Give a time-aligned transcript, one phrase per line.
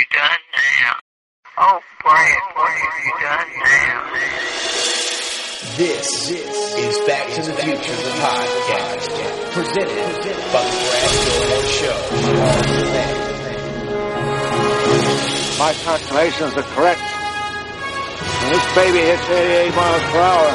[0.00, 0.40] you done
[0.80, 0.96] now?
[1.58, 4.00] Oh, Brad, what have you done now?
[5.76, 9.10] This is Back to the Future, the podcast,
[9.52, 10.16] presented
[10.52, 11.98] by the Brad Gilmore Show.
[15.58, 17.02] My calculations are correct.
[18.40, 20.50] When this baby hits 88 miles per hour,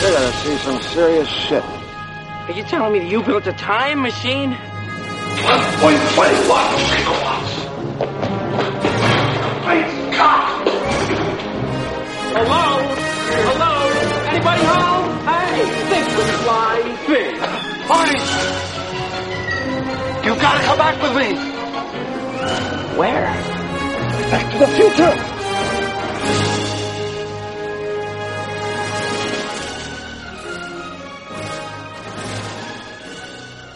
[0.00, 1.62] they're gonna see some serious shit.
[1.62, 4.50] Are you telling me that you built a time machine?
[4.50, 4.58] 1.21
[6.90, 7.61] gigawatts.
[7.98, 8.08] Great
[10.16, 10.64] God!
[12.32, 12.64] Hello?
[13.44, 13.72] Hello?
[14.30, 15.06] Anybody home?
[15.28, 17.34] Hey, think the flying thing.
[17.88, 18.18] Marty!
[20.26, 21.28] You gotta come back with me!
[22.96, 23.28] Where?
[24.30, 25.14] Back to the future!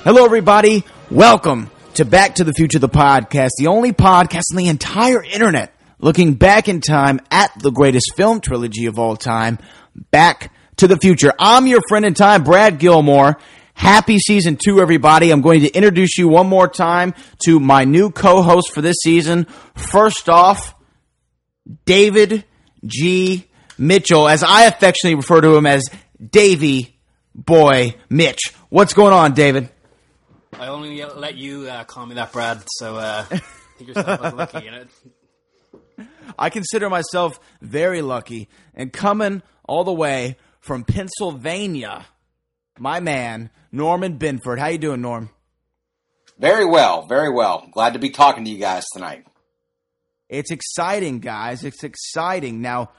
[0.05, 0.85] Hello, everybody.
[1.11, 5.75] Welcome to Back to the Future, the podcast, the only podcast on the entire internet
[5.99, 9.59] looking back in time at the greatest film trilogy of all time,
[10.11, 11.33] Back to the Future.
[11.39, 13.39] I'm your friend in time, Brad Gilmore.
[13.73, 15.31] Happy season two, everybody.
[15.31, 17.15] I'm going to introduce you one more time
[17.47, 19.47] to my new co-host for this season.
[19.75, 20.75] First off,
[21.87, 22.45] David
[22.85, 23.47] G.
[23.79, 25.89] Mitchell, as I affectionately refer to him as
[26.31, 26.99] Davy
[27.35, 28.53] Boy Mitch.
[28.69, 29.71] What's going on, David?
[30.59, 32.63] I only let you uh, call me that, Brad.
[32.79, 36.07] So uh, think yourself as lucky, you know.
[36.39, 42.07] I consider myself very lucky and coming all the way from Pennsylvania.
[42.79, 44.59] My man, Norman Binford.
[44.59, 45.31] How you doing, Norm?
[46.39, 47.69] Very well, very well.
[47.73, 49.27] Glad to be talking to you guys tonight.
[50.29, 51.65] It's exciting, guys.
[51.65, 52.61] It's exciting.
[52.61, 52.91] Now,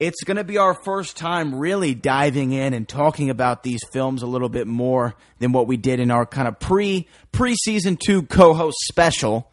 [0.00, 4.22] it's going to be our first time really diving in and talking about these films
[4.22, 7.96] a little bit more than what we did in our kind of pre pre season
[7.96, 9.50] two co host special,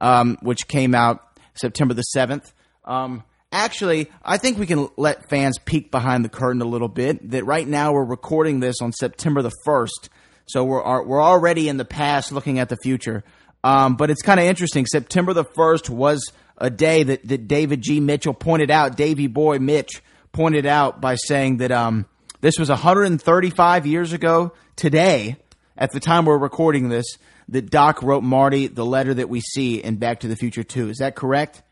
[0.00, 1.22] um, which came out
[1.54, 2.54] September the seventh.
[2.86, 3.22] Um,
[3.52, 7.30] actually, I think we can let fans peek behind the curtain a little bit.
[7.30, 10.08] That right now we're recording this on September the first,
[10.46, 13.24] so we're we're already in the past, looking at the future.
[13.62, 14.86] Um, but it's kind of interesting.
[14.86, 16.32] September the first was
[16.62, 18.00] a day that, that David G.
[18.00, 18.96] Mitchell pointed out.
[18.96, 20.00] Davy Boy Mitch
[20.30, 22.06] pointed out by saying that um,
[22.40, 25.36] this was 135 years ago today,
[25.76, 27.18] at the time we're recording this,
[27.48, 30.88] that Doc wrote Marty the letter that we see in Back to the Future 2.
[30.88, 31.62] Is that correct?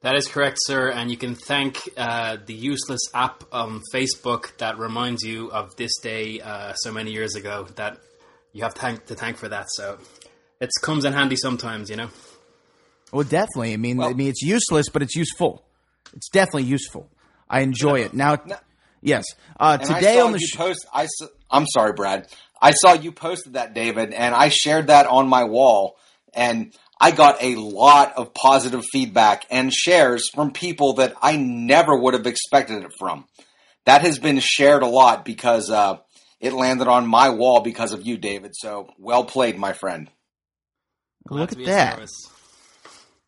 [0.00, 0.90] That is correct, sir.
[0.90, 5.98] And you can thank uh, the useless app on Facebook that reminds you of this
[6.00, 7.66] day uh, so many years ago.
[7.76, 7.98] That
[8.52, 9.66] you have thank- to thank for that.
[9.68, 9.98] So
[10.60, 12.08] it comes in handy sometimes, you know.
[13.12, 13.72] Well, definitely.
[13.72, 15.64] I mean, I mean, it's useless, but it's useful.
[16.14, 17.08] It's definitely useful.
[17.48, 18.14] I enjoy it.
[18.14, 18.38] Now,
[19.00, 19.24] yes.
[19.58, 20.86] Uh, And I today saw on the you sh- post.
[20.92, 22.28] I s- I'm sorry, Brad.
[22.60, 25.96] I saw you posted that, David, and I shared that on my wall,
[26.34, 31.96] and I got a lot of positive feedback and shares from people that I never
[31.96, 33.26] would have expected it from.
[33.84, 35.98] That has been shared a lot because uh,
[36.40, 38.52] it landed on my wall because of you, David.
[38.56, 40.10] So well played, my friend.
[41.30, 41.94] Look at that.
[41.94, 42.30] service.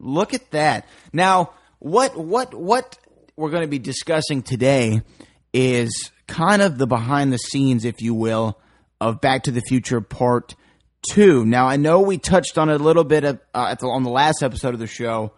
[0.01, 0.87] Look at that.
[1.13, 2.99] Now, what what what
[3.37, 5.01] we're going to be discussing today
[5.53, 8.59] is kind of the behind the scenes, if you will,
[9.01, 10.55] of Back to the Future Part
[11.11, 11.45] Two.
[11.45, 14.11] Now, I know we touched on it a little bit of, uh, the, on the
[14.11, 15.33] last episode of the show,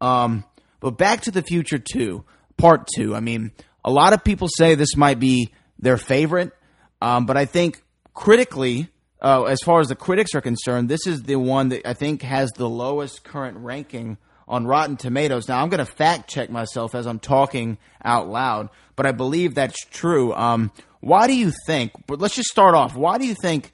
[0.00, 0.44] um,
[0.80, 2.24] but Back to the Future Two
[2.56, 3.14] Part Two.
[3.14, 3.52] I mean,
[3.84, 6.52] a lot of people say this might be their favorite,
[7.00, 7.82] um, but I think
[8.14, 8.88] critically,
[9.22, 12.22] uh, as far as the critics are concerned, this is the one that I think
[12.22, 15.48] has the lowest current ranking on Rotten Tomatoes.
[15.48, 19.54] Now, I'm going to fact check myself as I'm talking out loud, but I believe
[19.54, 20.34] that's true.
[20.34, 21.92] Um, why do you think?
[22.06, 22.96] But let's just start off.
[22.96, 23.72] Why do you think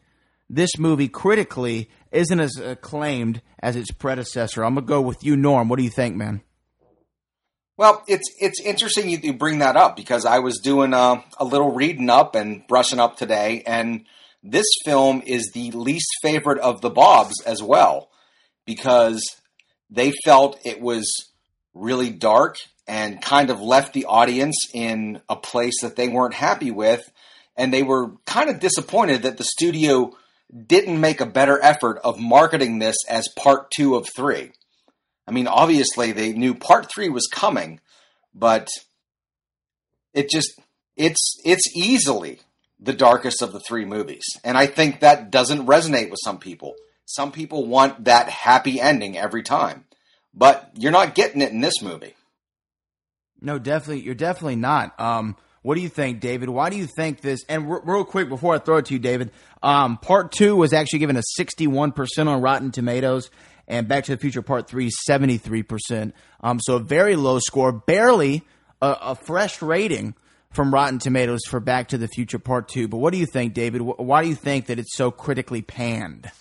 [0.50, 4.62] this movie critically isn't as acclaimed as its predecessor?
[4.62, 5.71] I'm going to go with you, Norm.
[5.71, 6.43] What do you think, man?
[7.79, 11.45] Well, it's it's interesting you, you bring that up because I was doing uh, a
[11.45, 14.05] little reading up and brushing up today, and
[14.43, 18.11] this film is the least favorite of the Bobs as well
[18.64, 19.23] because
[19.90, 21.11] they felt it was
[21.75, 22.56] really dark
[22.87, 27.11] and kind of left the audience in a place that they weren't happy with,
[27.56, 30.17] and they were kind of disappointed that the studio
[30.67, 34.52] didn't make a better effort of marketing this as part two of three.
[35.26, 37.81] I mean, obviously they knew part three was coming,
[38.35, 38.69] but
[40.14, 40.52] it just
[40.96, 42.40] it's it's easily
[42.81, 44.25] the darkest of the three movies.
[44.45, 46.75] And I think that doesn't resonate with some people.
[47.05, 49.85] Some people want that happy ending every time.
[50.35, 52.15] But you're not getting it in this movie.
[53.41, 54.99] No, definitely, you're definitely not.
[55.01, 56.49] Um, what do you think, David?
[56.49, 57.41] Why do you think this?
[57.49, 59.31] And r- real quick before I throw it to you, David,
[59.63, 61.93] um, part two was actually given a 61%
[62.27, 63.31] on Rotten Tomatoes,
[63.67, 66.13] and Back to the Future Part Three, 73%.
[66.41, 68.43] Um, so a very low score, barely
[68.81, 70.15] a, a fresh rating
[70.59, 72.89] from Rotten Tomatoes for Back to the Future Part Two.
[72.89, 73.81] But what do you think, David?
[73.81, 76.33] Why do you think that it's so critically panned?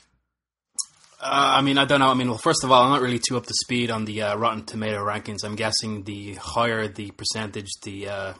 [1.21, 2.09] Uh, I mean, I don't know.
[2.09, 4.23] I mean, well, first of all, I'm not really too up to speed on the
[4.23, 5.43] uh, Rotten Tomato rankings.
[5.43, 8.33] I'm guessing the higher the percentage, the uh,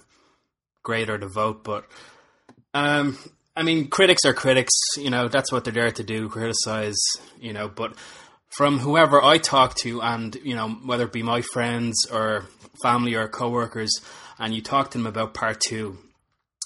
[0.82, 1.64] greater the vote.
[1.64, 1.86] But
[2.74, 3.16] um,
[3.56, 4.74] I mean, critics are critics.
[4.98, 6.98] You know, that's what they're there to do, criticize.
[7.40, 7.94] You know, but
[8.50, 12.46] from whoever I talk to, and you know, whether it be my friends or
[12.82, 13.92] family or coworkers,
[14.39, 15.98] and you talk to them about part two,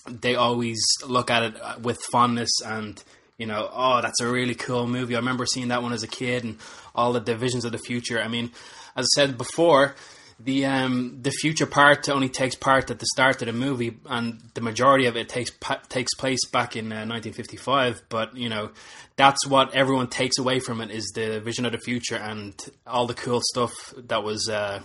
[0.07, 3.03] they always look at it with fondness and
[3.41, 5.15] you know, oh, that's a really cool movie.
[5.15, 6.59] I remember seeing that one as a kid and
[6.93, 8.21] all the divisions of the future.
[8.21, 8.51] I mean,
[8.95, 9.95] as I said before,
[10.39, 14.39] the um, the future part only takes part at the start of the movie, and
[14.53, 15.51] the majority of it takes
[15.89, 18.03] takes place back in uh, 1955.
[18.09, 18.69] But you know,
[19.15, 22.53] that's what everyone takes away from it is the vision of the future and
[22.85, 24.81] all the cool stuff that was uh,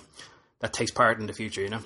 [0.60, 1.60] that takes part in the future.
[1.60, 1.82] You know.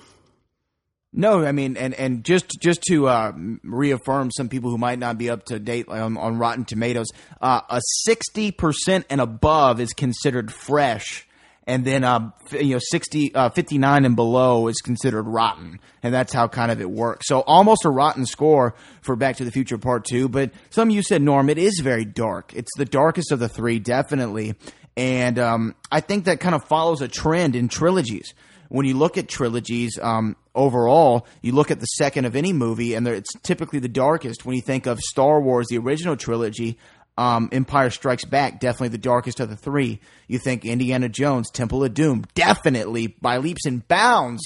[1.13, 5.17] No, I mean, and, and just just to uh, reaffirm some people who might not
[5.17, 7.07] be up to date on, on Rotten Tomatoes,
[7.41, 11.27] uh, a sixty percent and above is considered fresh,
[11.67, 16.31] and then uh, you know 60, uh, 59 and below is considered rotten, and that's
[16.31, 17.27] how kind of it works.
[17.27, 20.29] So almost a rotten score for Back to the Future Part Two.
[20.29, 22.53] But some of you said, Norm, it is very dark.
[22.55, 24.55] It's the darkest of the three, definitely,
[24.95, 28.33] and um, I think that kind of follows a trend in trilogies
[28.71, 32.93] when you look at trilogies um, overall, you look at the second of any movie,
[32.93, 34.45] and it's typically the darkest.
[34.45, 36.77] When you think of Star Wars, the original trilogy,
[37.17, 39.99] um, Empire Strikes Back, definitely the darkest of the three.
[40.29, 44.41] You think Indiana Jones, Temple of Doom, definitely by leaps and bounds.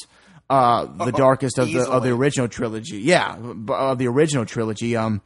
[0.49, 3.35] Uh, the darkest of the of the original trilogy, yeah,
[3.69, 4.95] of the original trilogy.
[4.95, 5.21] Um,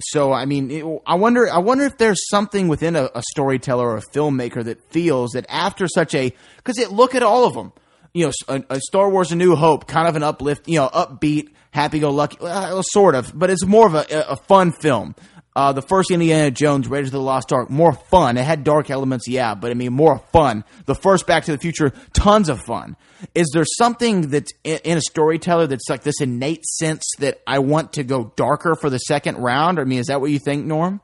[0.00, 1.50] so I mean, it, I wonder.
[1.50, 5.46] I wonder if there's something within a, a storyteller or a filmmaker that feels that
[5.48, 7.72] after such a because it look at all of them.
[8.16, 10.68] You know, a, a Star Wars: A New Hope, kind of an uplift.
[10.68, 15.14] You know, upbeat, happy-go-lucky, well, sort of, but it's more of a, a fun film.
[15.54, 18.36] Uh, the first Indiana Jones, Raiders of the Lost Ark, more fun.
[18.36, 20.64] It had dark elements, yeah, but I mean, more fun.
[20.84, 22.96] The first Back to the Future, tons of fun.
[23.34, 27.60] Is there something that's in, in a storyteller that's like this innate sense that I
[27.60, 29.78] want to go darker for the second round?
[29.78, 31.00] I mean, is that what you think, Norm?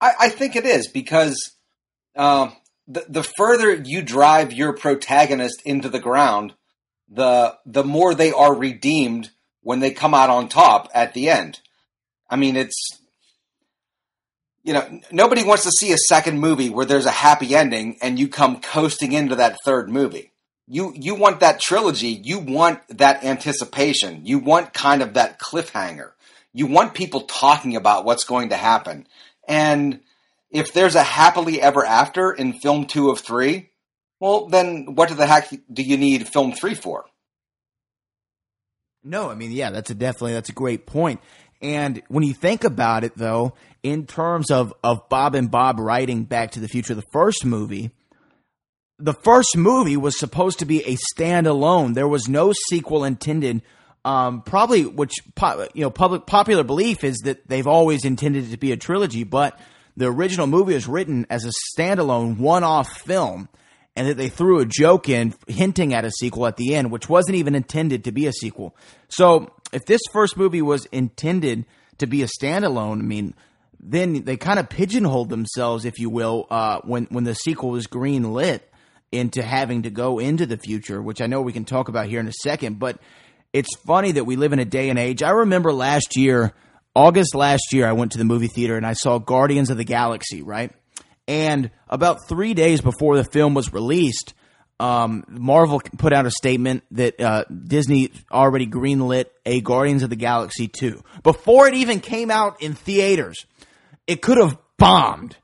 [0.00, 1.36] I, I think it is because
[2.16, 2.54] um,
[2.90, 6.54] the the further you drive your protagonist into the ground,
[7.08, 9.30] the the more they are redeemed
[9.62, 11.60] when they come out on top at the end.
[12.28, 13.00] I mean, it's
[14.64, 18.18] you know nobody wants to see a second movie where there's a happy ending and
[18.18, 20.32] you come coasting into that third movie.
[20.66, 22.08] You you want that trilogy.
[22.08, 24.26] You want that anticipation.
[24.26, 26.10] You want kind of that cliffhanger.
[26.52, 29.06] You want people talking about what's going to happen.
[29.46, 30.00] And
[30.50, 33.70] if there's a happily ever after in film two of three,
[34.18, 37.04] well, then what the heck do you need film three for?
[39.02, 41.20] No, I mean, yeah, that's a definitely that's a great point.
[41.62, 46.24] And when you think about it, though, in terms of of Bob and Bob writing
[46.24, 47.92] Back to the Future, the first movie,
[48.98, 51.94] the first movie was supposed to be a standalone.
[51.94, 53.62] There was no sequel intended.
[54.02, 55.12] Um, probably, which
[55.74, 59.24] you know, public popular belief is that they've always intended it to be a trilogy,
[59.24, 59.58] but
[60.00, 63.50] the original movie was written as a standalone one-off film,
[63.94, 67.10] and that they threw a joke in hinting at a sequel at the end, which
[67.10, 68.74] wasn't even intended to be a sequel.
[69.10, 71.66] So, if this first movie was intended
[71.98, 73.34] to be a standalone, I mean,
[73.78, 77.86] then they kind of pigeonholed themselves, if you will, uh, when when the sequel was
[77.86, 78.66] green lit
[79.12, 82.20] into having to go into the future, which I know we can talk about here
[82.20, 82.78] in a second.
[82.78, 82.98] But
[83.52, 85.22] it's funny that we live in a day and age.
[85.22, 86.54] I remember last year,
[86.94, 89.84] August last year, I went to the movie theater and I saw Guardians of the
[89.84, 90.72] Galaxy, right?
[91.28, 94.34] And about three days before the film was released,
[94.80, 100.16] um, Marvel put out a statement that uh, Disney already greenlit a Guardians of the
[100.16, 103.36] Galaxy 2 before it even came out in theaters.
[104.06, 105.36] It could have bombed,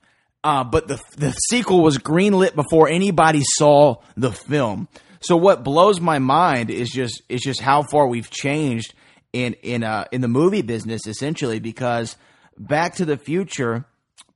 [0.42, 4.88] uh, but the the sequel was greenlit before anybody saw the film.
[5.20, 8.94] So what blows my mind is just is just how far we've changed
[9.36, 12.16] in in uh, in the movie business essentially because
[12.58, 13.84] Back to the Future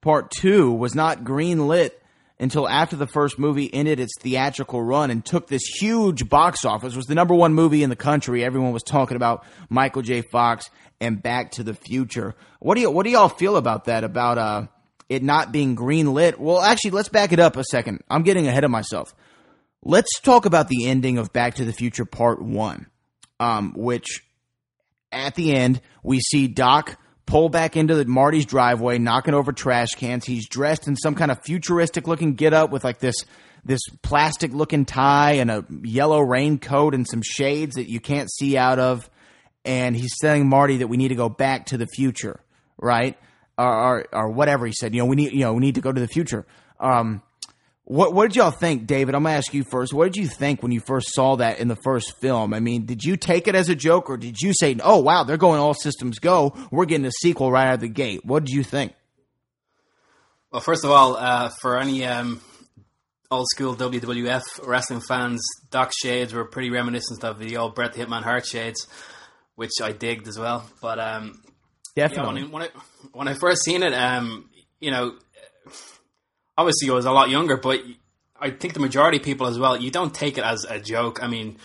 [0.02, 1.92] Part 2 was not greenlit
[2.38, 6.92] until after the first movie ended its theatrical run and took this huge box office.
[6.92, 8.44] It was the number one movie in the country.
[8.44, 10.20] Everyone was talking about Michael J.
[10.20, 10.68] Fox
[11.00, 12.34] and Back to the Future.
[12.58, 14.04] What do you what do y'all feel about that?
[14.04, 14.66] About uh
[15.08, 16.38] it not being greenlit?
[16.38, 18.02] Well, actually, let's back it up a second.
[18.10, 19.14] I'm getting ahead of myself.
[19.82, 22.86] Let's talk about the ending of Back to the Future Part 1,
[23.40, 24.22] um, which
[25.12, 29.94] at the end, we see Doc pull back into the Marty's driveway, knocking over trash
[29.94, 30.24] cans.
[30.24, 33.24] He's dressed in some kind of futuristic looking getup with like this
[33.64, 38.56] this plastic looking tie and a yellow raincoat and some shades that you can't see
[38.56, 39.08] out of.
[39.64, 42.40] And he's telling Marty that we need to go back to the future,
[42.78, 43.18] right?
[43.58, 44.94] Or, or, or whatever he said.
[44.94, 46.46] You know, we need you know we need to go to the future.
[46.78, 47.22] Um,
[47.90, 49.16] what what did y'all think, David?
[49.16, 49.92] I'm gonna ask you first.
[49.92, 52.54] What did you think when you first saw that in the first film?
[52.54, 55.24] I mean, did you take it as a joke, or did you say, "Oh wow,
[55.24, 56.54] they're going all systems go.
[56.70, 58.24] We're getting a sequel right out of the gate"?
[58.24, 58.94] What did you think?
[60.52, 62.40] Well, first of all, uh, for any um,
[63.28, 65.42] old school WWF wrestling fans,
[65.72, 68.86] Doc shades were pretty reminiscent of the old Bret the Hitman Hart shades,
[69.56, 70.64] which I digged as well.
[70.80, 71.42] But um,
[71.96, 72.42] Definitely.
[72.42, 72.68] yeah, when, I, when I
[73.14, 75.14] when I first seen it, um, you know,
[76.60, 77.80] obviously I was a lot younger, but
[78.38, 81.22] I think the majority of people as well, you don't take it as a joke.
[81.22, 81.56] I mean,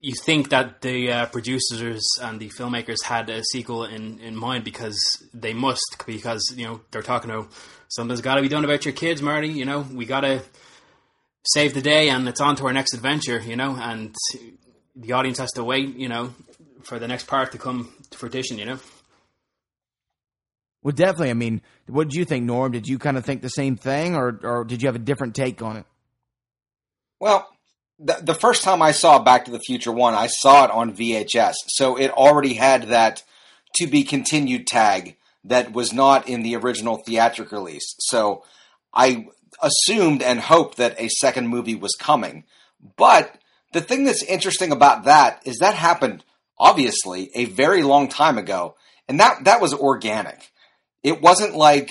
[0.00, 4.64] you think that the uh, producers and the filmmakers had a sequel in, in mind
[4.64, 4.98] because
[5.32, 7.50] they must, because, you know, they're talking about
[7.88, 9.48] something's got to be done about your kids, Marty.
[9.48, 10.42] You know, we got to
[11.44, 14.14] save the day and it's on to our next adventure, you know, and
[14.94, 16.34] the audience has to wait, you know,
[16.82, 18.78] for the next part to come to fruition, you know.
[20.82, 21.30] Well, definitely.
[21.30, 22.72] I mean, what did you think, Norm?
[22.72, 25.34] Did you kind of think the same thing, or or did you have a different
[25.34, 25.86] take on it?
[27.20, 27.48] Well,
[27.98, 30.96] the, the first time I saw Back to the Future 1, I saw it on
[30.96, 31.54] VHS.
[31.66, 33.24] So it already had that
[33.76, 37.94] to be continued tag that was not in the original theatrical release.
[37.98, 38.44] So
[38.94, 39.26] I
[39.60, 42.44] assumed and hoped that a second movie was coming.
[42.96, 43.36] But
[43.72, 46.24] the thing that's interesting about that is that happened
[46.58, 48.76] obviously a very long time ago,
[49.08, 50.50] and that that was organic.
[51.02, 51.90] It wasn't like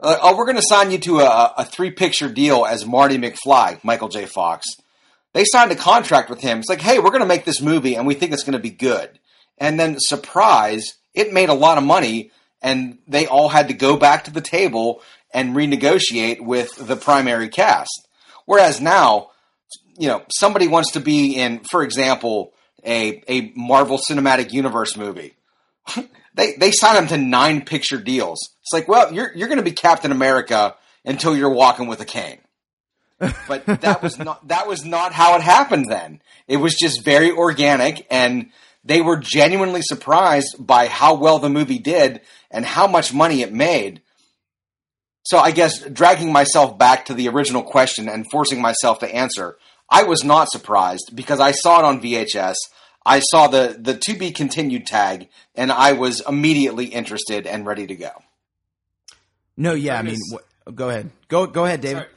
[0.00, 3.16] uh, oh, we're going to sign you to a, a three picture deal as Marty
[3.16, 4.26] McFly, Michael J.
[4.26, 4.66] Fox.
[5.32, 6.58] They signed a contract with him.
[6.58, 8.58] It's like, hey, we're going to make this movie and we think it's going to
[8.58, 9.18] be good.
[9.58, 12.30] And then, surprise, it made a lot of money
[12.60, 15.00] and they all had to go back to the table
[15.32, 18.08] and renegotiate with the primary cast.
[18.46, 19.30] Whereas now,
[19.98, 22.52] you know, somebody wants to be in, for example,
[22.84, 25.34] a, a Marvel Cinematic Universe movie.
[26.34, 28.38] they they sign them to nine picture deals.
[28.62, 30.74] It's like, well, you're you're going to be Captain America
[31.04, 32.38] until you're walking with a cane.
[33.18, 36.20] But that was not that was not how it happened then.
[36.46, 38.50] It was just very organic and
[38.84, 43.52] they were genuinely surprised by how well the movie did and how much money it
[43.52, 44.02] made.
[45.22, 49.56] So I guess dragging myself back to the original question and forcing myself to answer,
[49.88, 52.56] I was not surprised because I saw it on VHS.
[53.06, 57.86] I saw the the to be continued tag and I was immediately interested and ready
[57.86, 58.10] to go.
[59.56, 61.98] No, yeah, I mean, what, go ahead, go go ahead, David.
[61.98, 62.08] Sorry,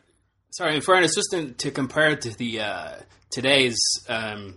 [0.51, 2.95] sorry in fairness, just in, to compare it to the uh,
[3.29, 3.77] today's
[4.09, 4.55] um,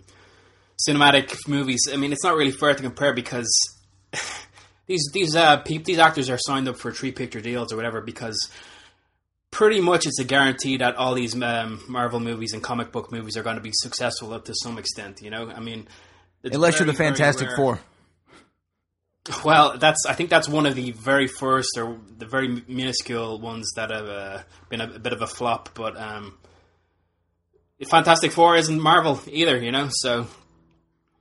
[0.87, 3.49] cinematic movies, I mean, it's not really fair to compare because
[4.87, 8.01] these these uh, peop these actors are signed up for three picture deals or whatever
[8.01, 8.49] because
[9.51, 13.35] pretty much it's a guarantee that all these um, Marvel movies and comic book movies
[13.37, 15.21] are going to be successful up to some extent.
[15.21, 15.87] You know, I mean,
[16.43, 17.79] it's Unless you're the Fantastic Four.
[19.45, 23.71] Well, that's I think that's one of the very first or the very minuscule ones
[23.75, 25.69] that have uh, been a, a bit of a flop.
[25.75, 26.37] But um,
[27.87, 29.89] Fantastic Four isn't Marvel either, you know.
[29.91, 30.25] So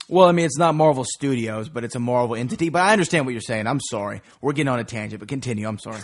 [0.09, 2.71] Well, I mean, it's not Marvel Studios, but it's a Marvel entity.
[2.71, 3.67] But I understand what you're saying.
[3.67, 4.23] I'm sorry.
[4.41, 5.69] We're getting on a tangent, but continue.
[5.69, 6.01] I'm sorry.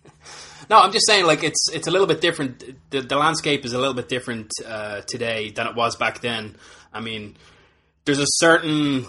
[0.70, 2.90] no, I'm just saying like it's it's a little bit different.
[2.90, 6.56] The, the landscape is a little bit different uh, today than it was back then.
[6.92, 7.36] I mean,
[8.04, 9.06] there's a certain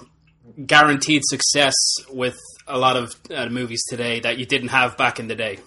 [0.65, 1.73] guaranteed success
[2.09, 5.59] with a lot of uh, movies today that you didn't have back in the day.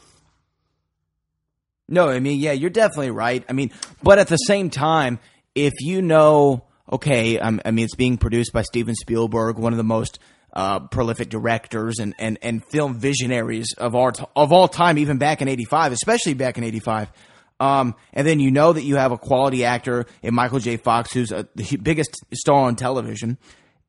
[1.88, 3.44] No, I mean, yeah, you're definitely right.
[3.48, 3.70] I mean,
[4.02, 5.20] but at the same time,
[5.54, 9.76] if you know, okay, um, I mean, it's being produced by Steven Spielberg, one of
[9.76, 10.18] the most
[10.52, 15.18] uh, prolific directors and, and, and film visionaries of our t- of all time, even
[15.18, 17.10] back in '85, especially back in '85.
[17.58, 20.76] Um, and then you know that you have a quality actor in Michael J.
[20.76, 23.38] Fox, who's a, the biggest star on television,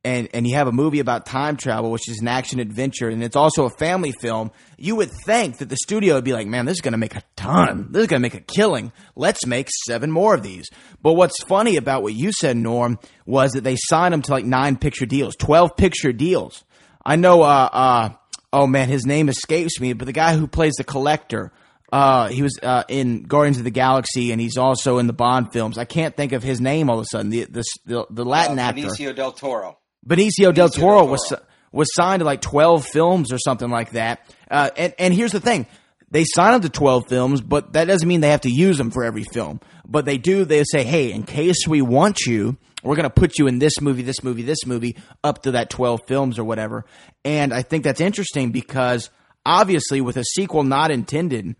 [0.04, 3.22] and and you have a movie about time travel, which is an action adventure, and
[3.22, 4.52] it's also a family film.
[4.78, 7.16] You would think that the studio would be like, man, this is going to make
[7.16, 7.88] a ton.
[7.92, 8.94] This is going to make a killing.
[9.16, 10.70] Let's make seven more of these.
[11.02, 14.46] But what's funny about what you said, Norm, was that they signed them to like
[14.46, 16.64] nine picture deals, twelve picture deals.
[17.06, 17.42] I know.
[17.42, 18.10] Uh, uh,
[18.54, 21.52] oh man, his name escapes me, but the guy who plays the collector.
[21.91, 25.53] Uh, he was uh, in Guardians of the Galaxy, and he's also in the Bond
[25.53, 25.77] films.
[25.77, 27.29] I can't think of his name all of a sudden.
[27.29, 29.77] The the the, the Latin Uh, actor Benicio del Toro.
[30.06, 31.41] Benicio del Toro del was Toro.
[31.72, 34.20] was signed to like twelve films or something like that.
[34.51, 35.65] Uh, and and here's the thing:
[36.12, 38.91] they sign up to twelve films, but that doesn't mean they have to use them
[38.91, 39.62] for every film.
[39.88, 40.44] But they do.
[40.44, 43.79] They say, hey, in case we want you, we're going to put you in this
[43.79, 46.84] movie, this movie, this movie, up to that twelve films or whatever.
[47.24, 49.10] And I think that's interesting because
[49.46, 51.56] obviously, with a sequel not intended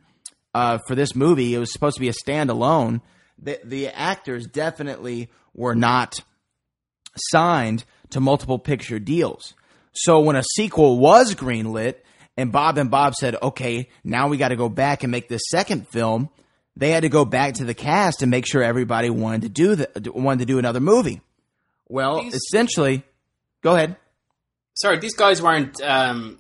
[0.54, 3.02] uh, for this movie, it was supposed to be a standalone.
[3.38, 6.20] The the actors definitely were not
[7.16, 9.54] signed to multiple picture deals.
[9.94, 11.96] So when a sequel was greenlit
[12.36, 15.42] and Bob and Bob said, okay, now we got to go back and make this
[15.50, 16.30] second film,
[16.76, 19.76] they had to go back to the cast and make sure everybody wanted to do
[19.76, 21.22] the, wanted to do another movie.
[21.90, 23.04] Well, These- essentially,
[23.64, 23.98] go ahead.
[24.76, 26.38] Sorry, these guys weren't um,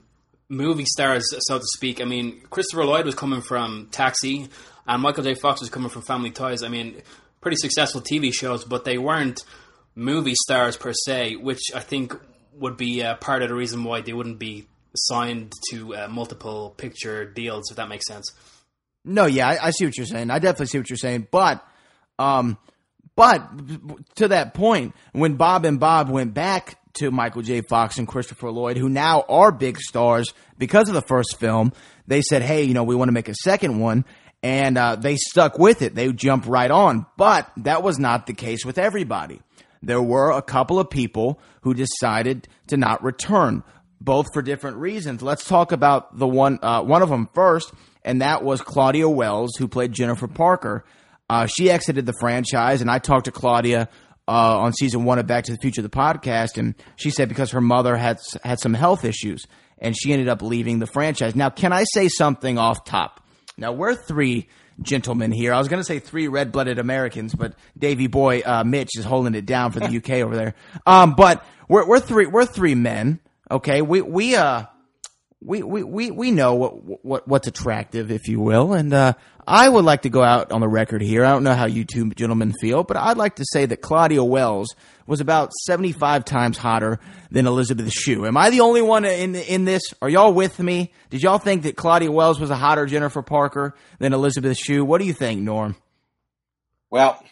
[0.50, 2.01] movie stars, so to speak.
[2.01, 4.48] I mean, Christopher Lloyd was coming from Taxi,
[4.88, 5.36] and Michael J.
[5.36, 6.63] Fox was coming from Family Ties.
[6.63, 7.01] I mean,
[7.42, 9.44] pretty successful TV shows, but they weren't
[9.96, 12.13] movie stars per se, which I think
[12.54, 16.74] would be uh, part of the reason why they wouldn't be signed to uh, multiple
[16.77, 18.32] picture deals, if that makes sense.
[19.04, 20.32] No, yeah, I, I see what you're saying.
[20.32, 21.27] I definitely see what you're saying.
[21.32, 21.66] But,
[22.20, 22.58] um,
[23.18, 27.62] but to that point, when Bob and Bob went back to Michael J.
[27.62, 31.74] Fox and Christopher Lloyd, who now are big stars because of the first film,
[32.06, 34.06] they said, "Hey, you know, we want to make a second one."
[34.44, 35.96] And uh, they stuck with it.
[35.96, 37.08] They jumped right on.
[37.18, 39.42] But that was not the case with everybody.
[39.82, 43.64] There were a couple of people who decided to not return,
[44.00, 45.24] both for different reasons.
[45.24, 49.56] Let's talk about the one uh, one of them first, and that was Claudia Wells,
[49.58, 50.86] who played Jennifer Parker.
[51.29, 53.89] Uh, she exited the franchise, and I talked to Claudia
[54.27, 57.51] uh, on season one of Back to the Future, the podcast, and she said because
[57.51, 59.46] her mother had had some health issues,
[59.77, 61.36] and she ended up leaving the franchise.
[61.36, 63.25] Now, can I say something off top?
[63.57, 64.48] Now we're three
[64.81, 65.53] gentlemen here.
[65.53, 69.34] I was going to say three red-blooded Americans, but Davy Boy uh, Mitch is holding
[69.36, 70.55] it down for the UK over there.
[70.85, 73.20] Um, but we're we're three we're three men.
[73.50, 74.66] Okay, we we uh
[75.40, 79.14] we we we, we know what what what's attractive, if you will, and uh,
[79.46, 81.24] I would like to go out on the record here.
[81.24, 84.24] I don't know how you two gentlemen feel, but I'd like to say that Claudia
[84.24, 88.26] Wells was about seventy five times hotter than Elizabeth Shue.
[88.26, 89.84] Am I the only one in in this?
[90.02, 90.92] Are y'all with me?
[91.12, 94.84] Did y'all think that Claudia Wells was a hotter Jennifer Parker than Elizabeth Shue?
[94.84, 95.76] What do you think, Norm?
[96.90, 97.24] Well,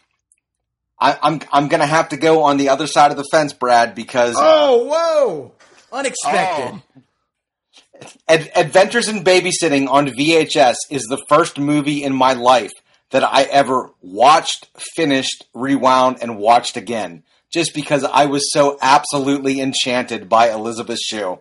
[1.00, 3.96] I, I'm I'm gonna have to go on the other side of the fence, Brad,
[3.96, 5.54] because Oh, whoa!
[5.91, 6.82] Unexpected.
[8.27, 12.71] Ad- Adventures in Babysitting on VHS is the first movie in my life
[13.12, 17.23] that I ever watched, finished, rewound, and watched again.
[17.53, 21.39] Just because I was so absolutely enchanted by Elizabeth Shue.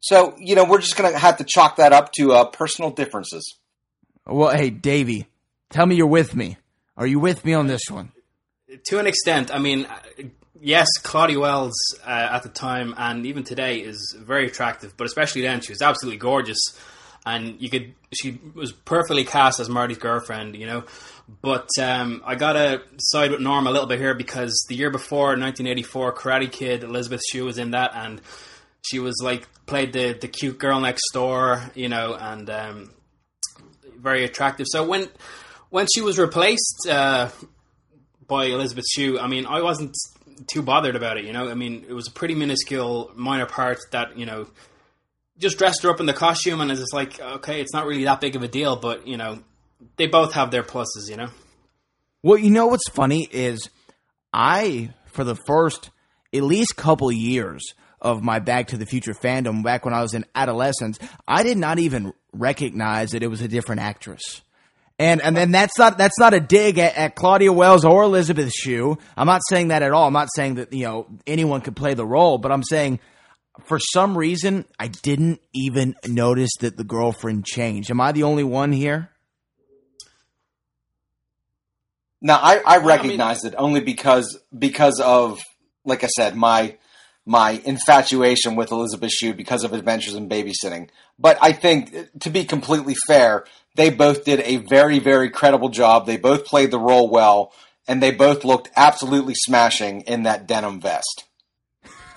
[0.00, 2.90] So, you know, we're just going to have to chalk that up to uh, personal
[2.90, 3.56] differences.
[4.26, 5.26] Well, hey, Davey,
[5.70, 6.58] tell me you're with me.
[6.96, 8.12] Are you with me on this one?
[8.86, 10.24] to an extent, I mean, uh,
[10.60, 11.74] yes, Claudia Wells
[12.06, 15.82] uh, at the time and even today is very attractive, but especially then she was
[15.82, 16.58] absolutely gorgeous,
[17.26, 20.84] and you could she was perfectly cast as Marty's girlfriend, you know.
[21.40, 25.28] But um, I gotta side with Norm a little bit here because the year before,
[25.28, 28.20] 1984, Karate Kid, Elizabeth Shue was in that, and
[28.82, 32.90] she was like played the the cute girl next door, you know, and um,
[33.98, 34.66] very attractive.
[34.68, 35.08] So when
[35.70, 36.86] when she was replaced.
[36.88, 37.30] Uh,
[38.26, 39.94] by Elizabeth Shue, I mean, I wasn't
[40.46, 41.24] too bothered about it.
[41.24, 44.46] You know, I mean, it was a pretty minuscule, minor part that you know
[45.38, 48.20] just dressed her up in the costume, and it's like, okay, it's not really that
[48.20, 49.40] big of a deal, but you know,
[49.96, 51.08] they both have their pluses.
[51.08, 51.28] You know,
[52.22, 53.68] Well, you know what's funny is
[54.32, 55.90] I, for the first
[56.32, 60.14] at least couple years of my Back to the Future fandom, back when I was
[60.14, 64.42] in adolescence, I did not even recognize that it was a different actress.
[64.98, 68.52] And and then that's not that's not a dig at, at Claudia Wells or Elizabeth
[68.52, 68.96] Shue.
[69.16, 70.06] I'm not saying that at all.
[70.06, 73.00] I'm not saying that you know anyone could play the role, but I'm saying
[73.66, 77.90] for some reason I didn't even notice that the girlfriend changed.
[77.90, 79.10] Am I the only one here?
[82.20, 85.40] Now, I, I Well, I mean- recognize it only because because of,
[85.84, 86.76] like I said, my
[87.26, 90.90] my infatuation with Elizabeth Shue because of Adventures in Babysitting.
[91.18, 96.06] But I think, to be completely fair, they both did a very, very credible job.
[96.06, 97.52] They both played the role well,
[97.88, 101.24] and they both looked absolutely smashing in that denim vest.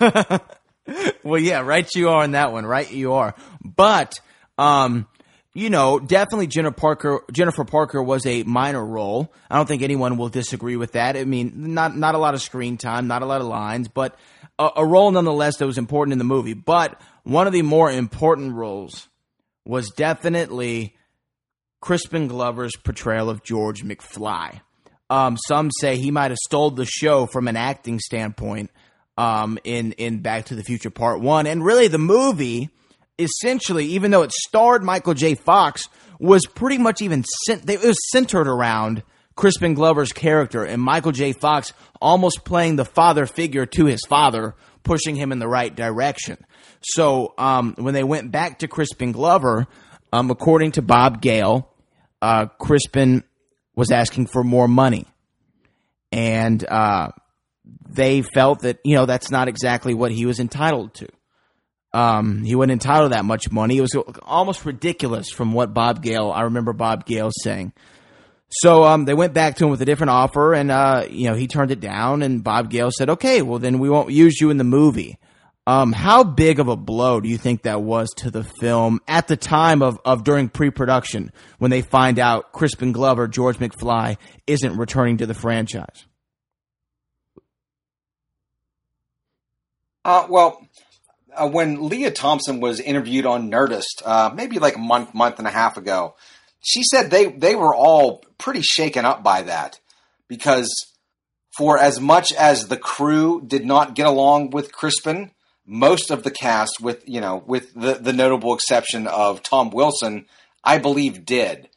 [0.00, 1.88] well, yeah, right.
[1.94, 2.90] You are in that one, right?
[2.90, 3.34] You are.
[3.62, 4.20] But,
[4.56, 5.08] um,
[5.52, 7.24] you know, definitely Jennifer Parker.
[7.32, 9.32] Jennifer Parker was a minor role.
[9.50, 11.16] I don't think anyone will disagree with that.
[11.16, 14.16] I mean, not not a lot of screen time, not a lot of lines, but
[14.58, 16.54] a, a role nonetheless that was important in the movie.
[16.54, 19.08] But one of the more important roles
[19.64, 20.94] was definitely
[21.80, 24.60] Crispin Glover's portrayal of George McFly.
[25.10, 28.70] Um, some say he might have stole the show from an acting standpoint
[29.16, 32.70] um, in in Back to the Future Part One, and really the movie
[33.18, 35.34] essentially, even though it starred Michael J.
[35.34, 35.88] Fox,
[36.20, 39.02] was pretty much even cent- it was centered around
[39.34, 41.32] Crispin Glover's character and Michael J.
[41.32, 46.38] Fox almost playing the father figure to his father, pushing him in the right direction.
[46.80, 49.66] So um, when they went back to Crispin Glover,
[50.12, 51.68] um, according to Bob Gale,
[52.22, 53.24] uh, Crispin
[53.74, 55.06] was asking for more money,
[56.10, 57.08] and uh,
[57.88, 61.08] they felt that you know that's not exactly what he was entitled to.
[61.92, 63.78] Um, he wasn't entitled to that much money.
[63.78, 66.30] It was almost ridiculous from what Bob Gale.
[66.30, 67.72] I remember Bob Gale saying.
[68.50, 71.34] So um, they went back to him with a different offer, and uh, you know
[71.34, 72.22] he turned it down.
[72.22, 75.18] And Bob Gale said, "Okay, well then we won't use you in the movie."
[75.68, 79.28] Um, how big of a blow do you think that was to the film at
[79.28, 84.78] the time of, of during pre-production when they find out Crispin Glover, George McFly, isn't
[84.78, 86.06] returning to the franchise?
[90.06, 90.66] Uh, well,
[91.36, 95.46] uh, when Lea Thompson was interviewed on Nerdist, uh, maybe like a month, month and
[95.46, 96.14] a half ago,
[96.60, 99.80] she said they they were all pretty shaken up by that
[100.28, 100.94] because
[101.58, 105.30] for as much as the crew did not get along with Crispin,
[105.68, 110.24] most of the cast, with you know, with the the notable exception of Tom Wilson,
[110.64, 111.68] I believe did,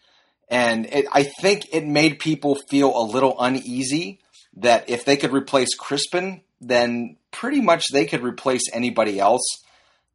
[0.50, 4.20] and it, I think it made people feel a little uneasy
[4.56, 9.44] that if they could replace Crispin, then pretty much they could replace anybody else,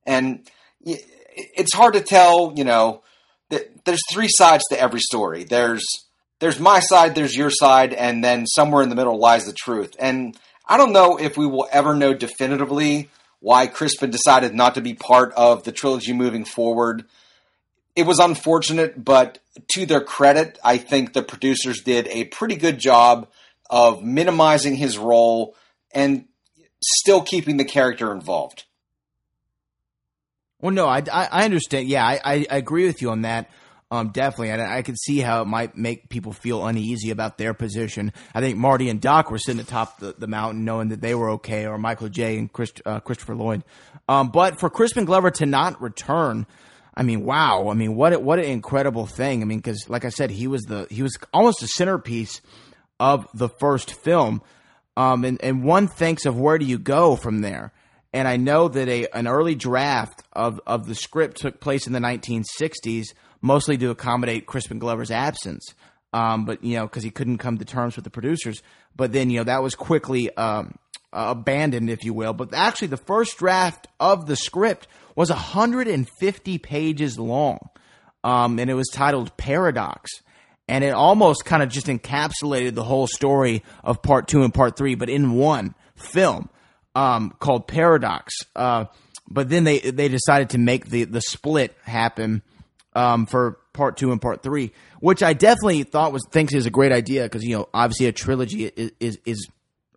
[0.07, 0.49] and
[0.83, 3.03] it's hard to tell, you know.
[3.85, 5.45] There's three sides to every story.
[5.45, 5.87] There's
[6.41, 9.95] there's my side, there's your side, and then somewhere in the middle lies the truth.
[10.01, 10.37] And
[10.67, 13.09] I don't know if we will ever know definitively
[13.41, 17.05] why Crispin decided not to be part of the trilogy moving forward.
[17.95, 19.39] It was unfortunate, but
[19.73, 23.29] to their credit, I think the producers did a pretty good job
[23.71, 25.57] of minimizing his role
[25.93, 26.27] and
[26.83, 28.65] still keeping the character involved.
[30.61, 31.89] Well, no, I, I, understand.
[31.89, 33.51] Yeah, I, I agree with you on that.
[33.89, 37.55] Um, definitely, and I could see how it might make people feel uneasy about their
[37.55, 38.13] position.
[38.35, 41.31] I think Marty and Doc were sitting atop the, the mountain, knowing that they were
[41.31, 42.37] okay, or Michael J.
[42.37, 43.63] and Chris, uh, Christopher Lloyd.
[44.09, 46.47] Um, but for Crispin Glover to not return,
[46.97, 47.69] I mean, wow!
[47.69, 49.41] I mean, what what an incredible thing!
[49.41, 52.41] I mean, because like I said, he was the he was almost the centerpiece
[52.99, 54.43] of the first film.
[54.97, 57.73] Um, and and one thinks of where do you go from there?
[58.13, 61.93] And I know that a an early draft of of the script took place in
[61.93, 63.13] the 1960s
[63.47, 65.75] mostly to accommodate Crispin Glover's absence.
[66.13, 68.63] Um, but you know, because he couldn't come to terms with the producers.
[68.95, 70.79] But then you know that was quickly um,
[71.13, 72.33] uh, abandoned, if you will.
[72.33, 77.59] But actually, the first draft of the script was 150 pages long,
[78.25, 80.11] um, and it was titled Paradox.
[80.69, 84.77] And it almost kind of just encapsulated the whole story of part two and part
[84.77, 86.51] three, but in one film
[86.97, 88.35] um, called Paradox.
[88.57, 88.87] Uh,
[89.29, 92.43] but then they they decided to make the the split happen
[92.97, 96.71] um, for part two and part three, which I definitely thought was thinks is a
[96.71, 99.49] great idea because you know obviously a trilogy is, is is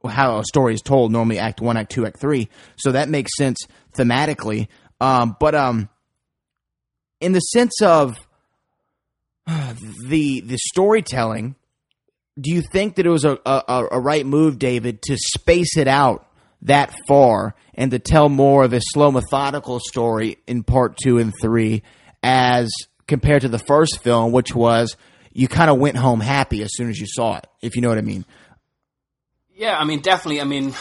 [0.07, 2.49] how a story is told normally act one act two act three.
[2.75, 3.57] So that makes sense
[3.97, 4.67] thematically.
[4.99, 5.89] Um, but um
[7.21, 8.17] in the sense of
[9.47, 11.55] the the storytelling
[12.39, 15.89] do you think that it was a, a, a right move david to space it
[15.89, 16.25] out
[16.61, 21.33] that far and to tell more of a slow methodical story in part two and
[21.41, 21.83] three
[22.23, 22.69] as
[23.09, 24.95] compared to the first film which was
[25.33, 27.89] you kind of went home happy as soon as you saw it if you know
[27.89, 28.23] what i mean
[29.53, 30.39] Yeah, I mean, definitely.
[30.39, 30.73] I mean,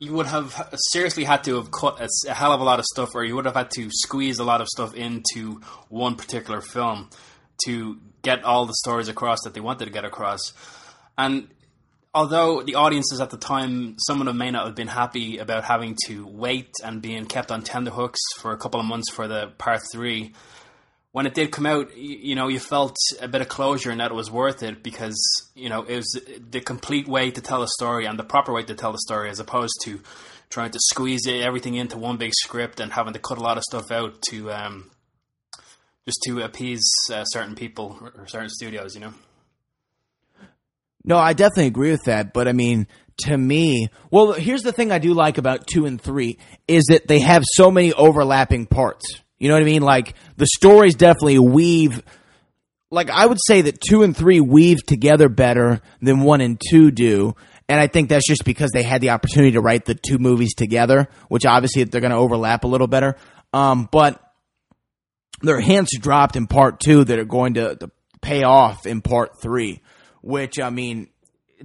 [0.00, 3.10] you would have seriously had to have cut a, hell of a lot of stuff,
[3.14, 7.08] or you would have had to squeeze a lot of stuff into one particular film
[7.64, 10.40] to get all the stories across that they wanted to get across.
[11.16, 11.48] And
[12.12, 15.62] although the audiences at the time, some of them may not have been happy about
[15.62, 19.52] having to wait and being kept on tenterhooks for a couple of months for the
[19.58, 20.32] part three,
[21.12, 24.10] when it did come out, you, know, you felt a bit of closure and that
[24.10, 25.18] it was worth it because,
[25.54, 28.62] you know, it was the complete way to tell a story and the proper way
[28.62, 30.00] to tell the story as opposed to
[30.50, 33.62] trying to squeeze everything into one big script and having to cut a lot of
[33.62, 34.90] stuff out to um,
[36.06, 39.14] just to appease uh, certain people or, certain studios, you know.
[41.04, 42.34] No, I definitely agree with that.
[42.34, 42.86] But I mean,
[43.24, 47.08] to me, well, here's the thing I do like about two and three is that
[47.08, 49.22] they have so many overlapping parts.
[49.38, 49.82] You know what I mean?
[49.82, 52.02] Like the stories definitely weave.
[52.90, 56.90] Like I would say that two and three weave together better than one and two
[56.90, 57.34] do.
[57.68, 60.54] And I think that's just because they had the opportunity to write the two movies
[60.54, 63.16] together, which obviously they're going to overlap a little better.
[63.52, 64.22] Um, but
[65.42, 67.90] there are hints dropped in part two that are going to, to
[68.22, 69.82] pay off in part three,
[70.22, 71.08] which I mean,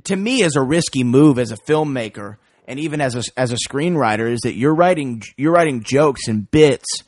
[0.05, 3.57] to me is a risky move as a filmmaker and even as a, as a
[3.57, 7.03] screenwriter is that you're writing you're writing jokes and bits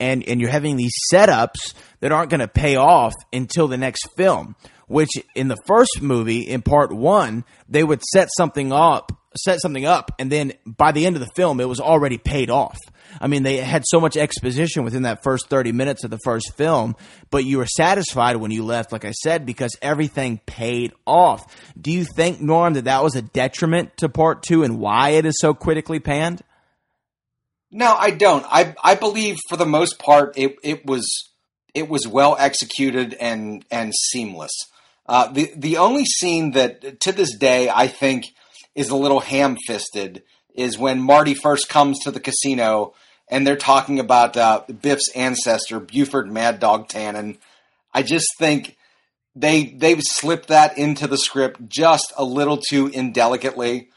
[0.00, 4.08] and and you're having these setups that aren't going to pay off until the next
[4.16, 4.56] film
[4.88, 9.86] which in the first movie in part 1 they would set something up set something
[9.86, 12.78] up and then by the end of the film it was already paid off
[13.20, 16.52] I mean, they had so much exposition within that first 30 minutes of the first
[16.56, 16.94] film,
[17.30, 21.54] but you were satisfied when you left, like I said, because everything paid off.
[21.80, 25.24] Do you think, Norm, that that was a detriment to part two and why it
[25.24, 26.42] is so critically panned?
[27.70, 28.44] No, I don't.
[28.48, 31.06] I I believe for the most part it it was
[31.74, 34.52] it was well executed and and seamless.
[35.06, 38.26] Uh, the the only scene that to this day I think
[38.74, 40.22] is a little ham fisted
[40.54, 42.94] is when Marty first comes to the casino
[43.28, 47.38] and they're talking about uh, Biff's ancestor, Buford Mad Dog Tannen.
[47.94, 48.76] I just think
[49.36, 53.90] they they've slipped that into the script just a little too indelicately.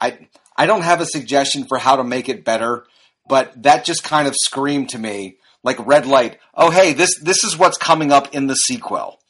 [0.00, 2.84] I I don't have a suggestion for how to make it better,
[3.30, 6.38] but that just kind of screamed to me like red light.
[6.54, 9.20] Oh hey, this this is what's coming up in the sequel.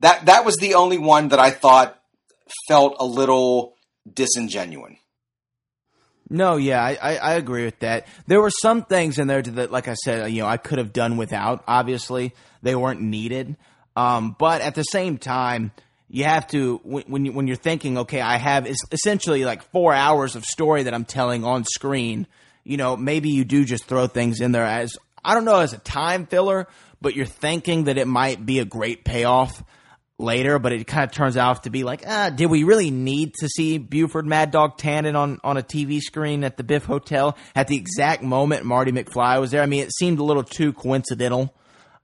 [0.00, 1.96] That that was the only one that I thought
[2.68, 3.76] felt a little
[4.12, 4.96] disingenuous.
[6.32, 8.06] No, yeah, I, I, I, agree with that.
[8.28, 10.92] There were some things in there that, like I said, you know, I could have
[10.92, 11.64] done without.
[11.66, 13.56] Obviously, they weren't needed.
[13.96, 15.72] Um, but at the same time,
[16.08, 20.36] you have to when you, when you're thinking, okay, I have essentially like four hours
[20.36, 22.28] of story that I'm telling on screen.
[22.64, 25.72] You know, maybe you do just throw things in there as I don't know as
[25.72, 26.66] a time filler,
[27.00, 29.62] but you're thinking that it might be a great payoff
[30.20, 33.34] later, but it kind of turns out to be like, ah, did we really need
[33.34, 37.36] to see Buford Mad Dog Tannen on, on a TV screen at the Biff Hotel
[37.54, 39.62] at the exact moment Marty McFly was there?
[39.62, 41.54] I mean, it seemed a little too coincidental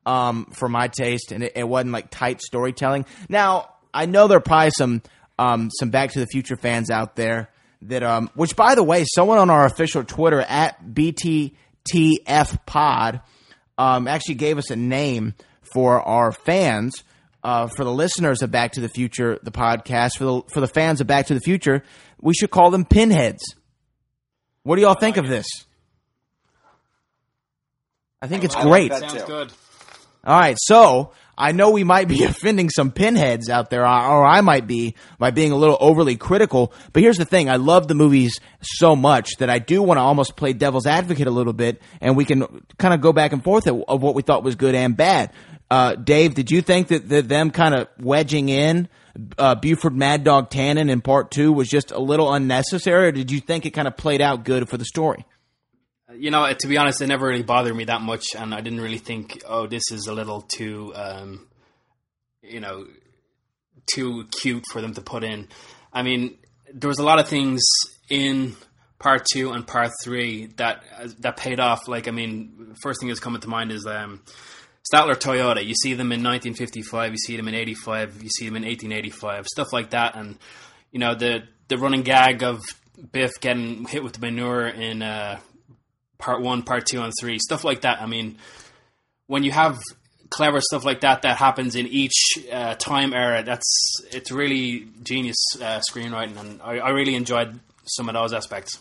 [0.05, 3.07] um, for my taste, and it, it, wasn't like tight storytelling.
[3.29, 5.03] Now, I know there are probably some
[5.39, 7.51] um, some Back to the Future fans out there
[7.83, 13.21] that, um, which by the way, someone on our official Twitter at BTTF Pod
[13.79, 15.35] um, actually gave us a name
[15.73, 17.05] for our fans
[17.47, 20.67] uh, for the listeners of Back to the Future, the podcast, for the for the
[20.67, 21.85] fans of Back to the Future,
[22.21, 23.55] we should call them pinheads.
[24.65, 25.47] What do y'all think of this?
[28.21, 28.91] I think it's great.
[28.91, 29.53] Like Sounds good.
[30.25, 34.41] All right, so I know we might be offending some pinheads out there, or I
[34.41, 36.73] might be by being a little overly critical.
[36.93, 40.03] But here's the thing: I love the movies so much that I do want to
[40.03, 43.43] almost play devil's advocate a little bit, and we can kind of go back and
[43.43, 45.33] forth of what we thought was good and bad.
[45.71, 48.89] Uh, Dave, did you think that, that them kind of wedging in
[49.39, 53.31] uh, Buford Mad Dog Tannen in part two was just a little unnecessary, or did
[53.31, 55.25] you think it kind of played out good for the story?
[56.19, 58.81] You know, to be honest, it never really bothered me that much, and I didn't
[58.81, 61.47] really think, oh, this is a little too, um,
[62.43, 62.87] you know,
[63.93, 65.49] too cute for them to put in.
[65.93, 66.37] I mean,
[66.73, 67.63] there was a lot of things
[68.09, 68.57] in
[68.99, 70.83] part two and part three that
[71.21, 71.89] that paid off.
[71.89, 74.23] Like, I mean, first thing that's coming to mind is um,
[74.93, 78.57] Statler Toyota, you see them in 1955, you see them in 85, you see them
[78.57, 80.15] in 1885, stuff like that.
[80.15, 80.39] And,
[80.93, 82.63] you know, the, the running gag of
[83.11, 85.41] Biff getting hit with the manure in uh,
[86.19, 88.01] part one, part two, and three, stuff like that.
[88.01, 88.39] I mean,
[89.27, 89.79] when you have
[90.31, 92.15] clever stuff like that that happens in each
[92.53, 98.09] uh, time era, that's it's really genius uh, screenwriting, and I, I really enjoyed some
[98.09, 98.79] of those aspects.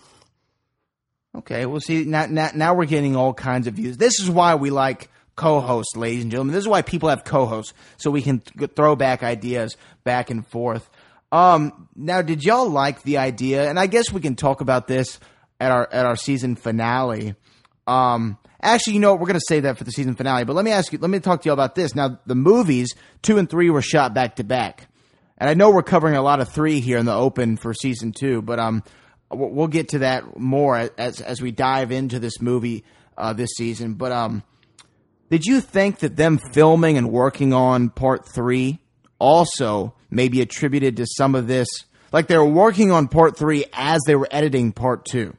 [1.35, 3.97] Okay, well, see now, now now we're getting all kinds of views.
[3.97, 6.53] This is why we like co-hosts, ladies and gentlemen.
[6.53, 10.89] This is why people have co-hosts, so we can throw back ideas back and forth.
[11.31, 13.69] Um, now, did y'all like the idea?
[13.69, 15.19] And I guess we can talk about this
[15.59, 17.35] at our at our season finale.
[17.87, 19.21] Um, actually, you know what?
[19.21, 20.43] We're going to say that for the season finale.
[20.45, 20.99] But let me ask you.
[20.99, 21.95] Let me talk to you about this.
[21.95, 24.87] Now, the movies two and three were shot back to back,
[25.37, 28.11] and I know we're covering a lot of three here in the open for season
[28.11, 28.41] two.
[28.41, 28.83] But um,
[29.29, 32.83] we'll get to that more as as we dive into this movie
[33.17, 33.93] uh, this season.
[33.93, 34.43] But um
[35.29, 38.79] did you think that them filming and working on part three
[39.17, 41.67] also maybe attributed to some of this?
[42.11, 45.35] Like they were working on part three as they were editing part two.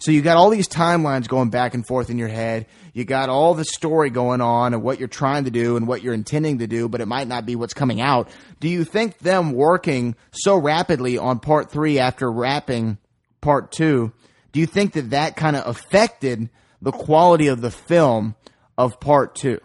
[0.00, 2.66] So you got all these timelines going back and forth in your head.
[2.94, 6.02] You got all the story going on and what you're trying to do and what
[6.02, 8.28] you're intending to do, but it might not be what's coming out.
[8.60, 12.98] Do you think them working so rapidly on part three after wrapping
[13.40, 14.12] part two,
[14.52, 16.50] do you think that that kind of affected
[16.82, 18.34] the quality of the film
[18.78, 19.60] of part two.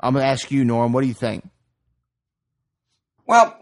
[0.00, 1.48] I'm going to ask you, Norm, what do you think?
[3.26, 3.56] Well,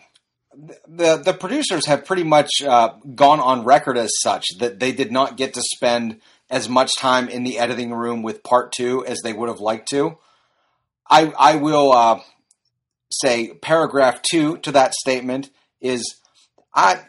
[0.89, 5.13] the the producers have pretty much uh, gone on record as such that they did
[5.13, 9.21] not get to spend as much time in the editing room with part two as
[9.23, 10.19] they would have liked to.
[11.09, 12.21] I I will uh,
[13.11, 16.17] say paragraph two to that statement is
[16.75, 17.01] I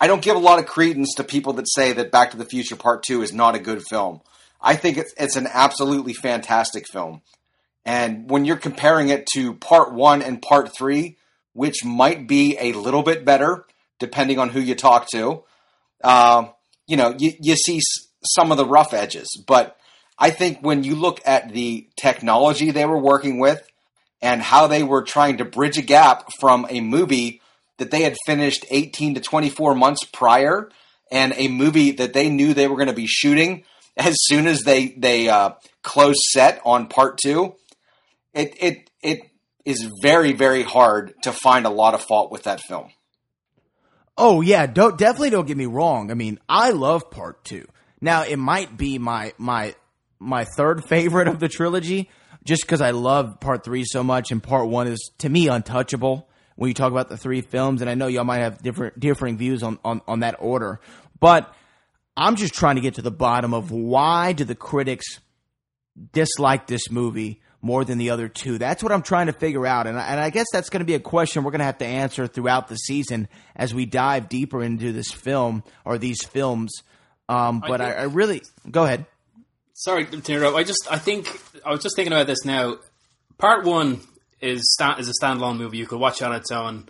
[0.00, 2.44] I don't give a lot of credence to people that say that Back to the
[2.44, 4.20] Future Part Two is not a good film.
[4.60, 7.22] I think it's it's an absolutely fantastic film.
[7.84, 11.16] And when you're comparing it to Part One and Part Three,
[11.58, 13.66] which might be a little bit better
[13.98, 15.42] depending on who you talk to,
[16.04, 16.46] uh,
[16.86, 17.80] you know, you, you see
[18.24, 19.26] some of the rough edges.
[19.44, 19.76] But
[20.16, 23.60] I think when you look at the technology they were working with
[24.22, 27.40] and how they were trying to bridge a gap from a movie
[27.78, 30.70] that they had finished 18 to 24 months prior
[31.10, 33.64] and a movie that they knew they were going to be shooting
[33.96, 35.50] as soon as they they uh,
[35.82, 37.56] closed set on part two
[38.32, 39.27] it it it
[39.68, 42.90] is very very hard to find a lot of fault with that film
[44.20, 46.10] Oh yeah, don't definitely don't get me wrong.
[46.10, 47.66] I mean, I love part two.
[48.00, 49.76] Now it might be my my
[50.18, 52.10] my third favorite of the trilogy,
[52.44, 56.28] just because I love part three so much, and part one is to me untouchable
[56.56, 57.80] when you talk about the three films.
[57.80, 60.80] And I know y'all might have different differing views on on, on that order,
[61.20, 61.54] but
[62.16, 65.20] I'm just trying to get to the bottom of why do the critics
[66.12, 68.58] dislike this movie more than the other two?
[68.58, 69.86] That's what I'm trying to figure out.
[69.86, 71.78] And I, and I guess that's going to be a question we're going to have
[71.78, 76.72] to answer throughout the season as we dive deeper into this film or these films.
[77.28, 79.06] Um, but I, I really go ahead.
[79.74, 80.56] Sorry to interrupt.
[80.56, 81.28] I just I think
[81.64, 82.78] I was just thinking about this now.
[83.36, 84.00] Part one
[84.40, 85.78] is sta- is a standalone movie.
[85.78, 86.88] You could watch it on its own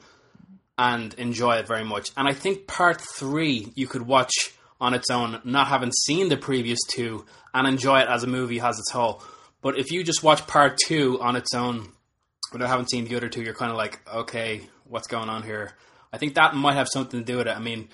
[0.79, 2.11] and enjoy it very much.
[2.17, 4.33] And I think part three you could watch
[4.81, 8.61] on its own, not having seen the previous two, and enjoy it as a movie
[8.61, 9.23] as its whole.
[9.61, 11.93] But if you just watch part two on its own
[12.53, 15.73] without having seen the other two, you're kind of like, okay, what's going on here?
[16.13, 17.57] I think that might have something to do with it.
[17.57, 17.89] I mean,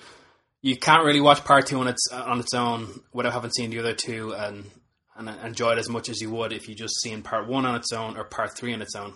[0.61, 3.79] you can't really watch part two on its on its own without having seen the
[3.79, 4.69] other two and
[5.17, 7.75] and enjoy it as much as you would if you just seen part one on
[7.75, 9.13] its own or part three on its own.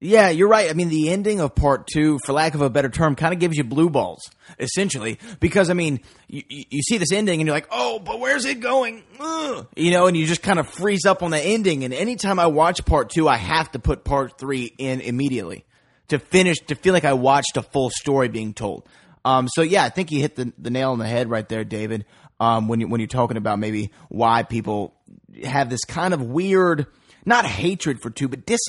[0.00, 0.70] Yeah, you're right.
[0.70, 3.40] I mean, the ending of part two, for lack of a better term, kind of
[3.40, 4.30] gives you blue balls,
[4.60, 5.18] essentially.
[5.40, 8.60] Because, I mean, you, you see this ending and you're like, oh, but where's it
[8.60, 9.02] going?
[9.18, 9.66] Ugh.
[9.74, 11.84] You know, and you just kind of freeze up on the ending.
[11.84, 15.64] And anytime I watch part two, I have to put part three in immediately
[16.08, 18.86] to finish, to feel like I watched a full story being told.
[19.24, 21.64] Um, so, yeah, I think you hit the, the nail on the head right there,
[21.64, 22.04] David,
[22.38, 24.94] um, when, you, when you're talking about maybe why people
[25.42, 26.86] have this kind of weird,
[27.24, 28.60] not hatred for two, but dis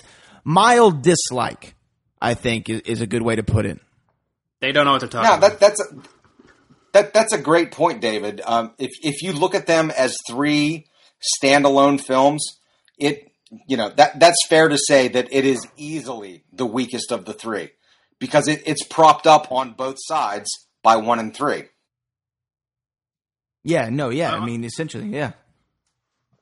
[0.50, 1.76] mild dislike.
[2.22, 3.80] I think is, is a good way to put it.
[4.60, 5.52] They don't know what they're talking yeah about.
[5.52, 5.86] that that's a,
[6.92, 10.88] that that's a great point david um, if if you look at them as three
[11.42, 12.60] standalone films
[12.98, 13.32] it
[13.68, 17.32] you know that that's fair to say that it is easily the weakest of the
[17.32, 17.70] three
[18.20, 20.50] because it, it's propped up on both sides
[20.84, 21.64] by one and three
[23.64, 24.34] Yeah, no, yeah.
[24.34, 24.44] Uh-huh.
[24.44, 25.32] I mean, essentially, yeah.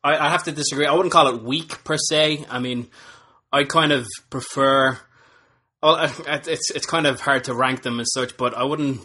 [0.03, 0.85] I, I have to disagree.
[0.85, 2.45] I wouldn't call it weak per se.
[2.49, 2.87] I mean,
[3.51, 4.97] I kind of prefer.
[5.81, 9.01] Well, it's it's kind of hard to rank them as such, but I wouldn't.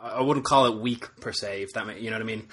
[0.00, 1.62] I wouldn't call it weak per se.
[1.62, 2.48] If that ma- you know what I mean.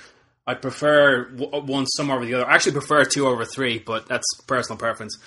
[0.48, 2.48] I prefer uh, one some over the other.
[2.48, 5.18] I actually prefer two over three, but that's personal preference.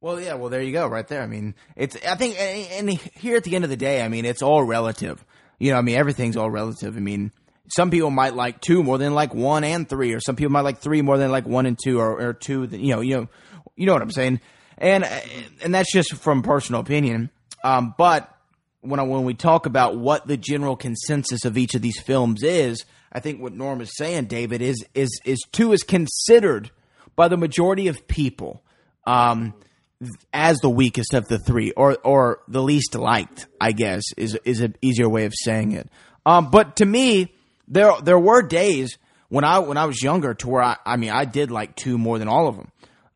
[0.00, 0.34] Well, yeah.
[0.34, 1.22] Well, there you go, right there.
[1.22, 1.96] I mean, it's.
[2.06, 5.24] I think, and here at the end of the day, I mean, it's all relative.
[5.58, 6.96] You know, I mean, everything's all relative.
[6.96, 7.32] I mean,
[7.68, 10.62] some people might like two more than like one and three, or some people might
[10.62, 12.64] like three more than like one and two, or, or two.
[12.70, 13.28] You know, you know,
[13.76, 14.40] you know what I'm saying.
[14.76, 15.04] And
[15.62, 17.30] and that's just from personal opinion.
[17.62, 18.30] Um, but
[18.80, 22.42] when I, when we talk about what the general consensus of each of these films
[22.42, 26.70] is, I think what Norm is saying, David, is is is two is considered
[27.16, 28.62] by the majority of people
[29.06, 29.54] um,
[30.32, 33.46] as the weakest of the three, or or the least liked.
[33.60, 35.88] I guess is is an easier way of saying it.
[36.26, 37.33] Um, but to me,
[37.68, 38.98] there there were days
[39.28, 41.98] when I when I was younger to where I I mean I did like two
[41.98, 42.70] more than all of them.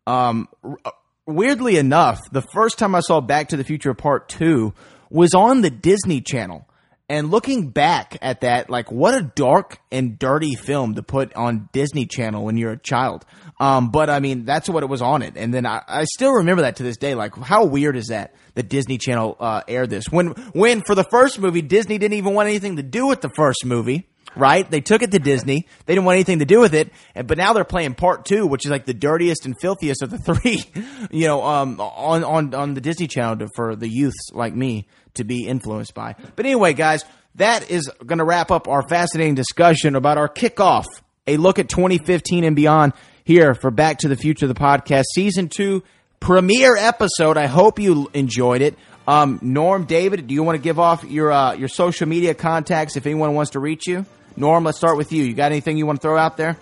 [0.07, 0.79] Um, r-
[1.27, 4.75] weirdly enough, the first time I saw Back to the Future Part Two
[5.11, 6.65] was on the Disney Channel.
[7.11, 11.71] And looking back at that, like what a dark and dirty film to put on
[11.73, 13.25] Disney Channel when you're a child.
[13.59, 15.33] Um, but I mean, that's what it was on it.
[15.37, 17.15] And then I, I still remember that to this day.
[17.15, 18.35] Like, how weird is that?
[18.55, 22.35] The Disney Channel uh, aired this when when for the first movie Disney didn't even
[22.35, 24.09] want anything to do with the first movie.
[24.39, 24.69] Right?
[24.71, 25.67] They took it to Disney.
[25.85, 26.93] They didn't want anything to do with it.
[27.15, 30.11] And, but now they're playing part two, which is like the dirtiest and filthiest of
[30.11, 30.63] the three,
[31.11, 34.87] you know, um, on, on, on the Disney Channel to, for the youths like me
[35.15, 36.15] to be influenced by.
[36.37, 40.87] But anyway, guys, that is going to wrap up our fascinating discussion about our kickoff,
[41.27, 42.93] a look at 2015 and beyond
[43.25, 45.83] here for Back to the Future, the podcast, season two
[46.21, 47.37] premiere episode.
[47.37, 48.77] I hope you enjoyed it.
[49.07, 52.97] Um, Norm, David, do you want to give off your uh, your social media contacts
[52.97, 54.05] if anyone wants to reach you?
[54.39, 55.25] Norm, let's start with you.
[55.25, 56.57] You got anything you want to throw out there?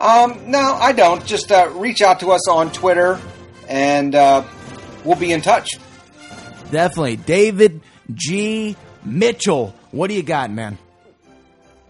[0.00, 1.24] Um, no, I don't.
[1.26, 3.20] Just uh, reach out to us on Twitter,
[3.68, 4.44] and uh,
[5.04, 5.70] we'll be in touch.
[6.70, 7.16] Definitely.
[7.16, 7.80] David
[8.12, 8.76] G.
[9.04, 10.78] Mitchell, what do you got, man?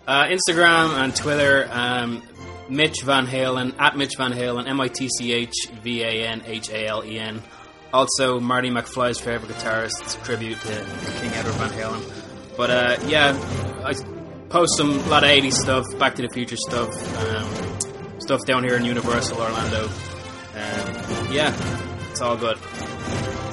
[0.06, 2.22] Uh, Instagram and Twitter, um,
[2.68, 6.42] Mitch Van Halen, at Mitch Van Halen, M I T C H V A N
[6.46, 7.42] H A L E N.
[7.92, 10.86] Also, Marty McFly's favorite guitarist, it's a tribute to
[11.20, 12.56] King Edward Van Halen.
[12.56, 13.36] But uh, yeah,
[13.84, 13.94] I
[14.54, 16.88] post some a lot of 80s stuff, Back to the Future stuff,
[17.18, 19.86] um, stuff down here in Universal Orlando.
[19.86, 21.52] Um, yeah,
[22.12, 22.56] it's all good.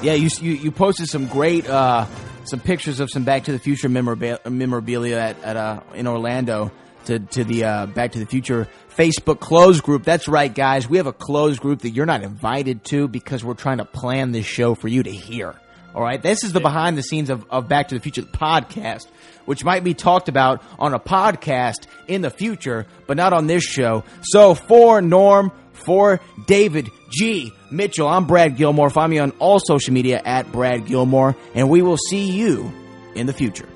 [0.00, 2.06] Yeah, you you, you posted some great uh,
[2.44, 6.70] some pictures of some Back to the Future memorabilia, memorabilia at, at uh, in Orlando
[7.06, 10.04] to to the uh, Back to the Future Facebook closed group.
[10.04, 10.88] That's right, guys.
[10.88, 14.30] We have a closed group that you're not invited to because we're trying to plan
[14.30, 15.56] this show for you to hear.
[15.94, 19.08] All right, this is the behind the scenes of, of Back to the Future podcast,
[19.44, 23.64] which might be talked about on a podcast in the future, but not on this
[23.64, 24.04] show.
[24.22, 27.52] So for Norm, for David G.
[27.70, 28.90] Mitchell, I'm Brad Gilmore.
[28.90, 32.72] Find me on all social media at Brad Gilmore, and we will see you
[33.14, 33.68] in the future.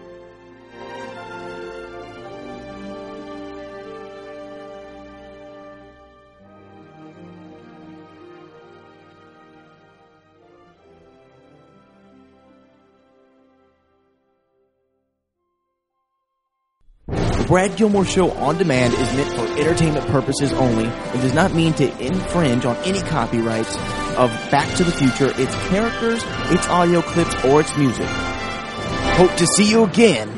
[17.46, 21.72] Brad Gilmore Show on demand is meant for entertainment purposes only and does not mean
[21.74, 23.76] to infringe on any copyrights
[24.16, 28.06] of Back to the Future, its characters, its audio clips, or its music.
[28.06, 30.28] Hope to see you again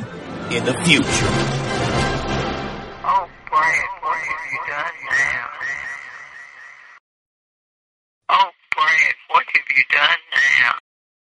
[0.50, 1.57] in the future.